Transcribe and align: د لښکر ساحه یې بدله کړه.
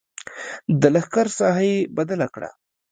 د 0.81 0.83
لښکر 0.93 1.27
ساحه 1.37 1.63
یې 1.71 1.77
بدله 1.97 2.27
کړه. 2.35 2.49